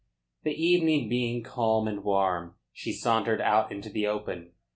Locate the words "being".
1.09-1.43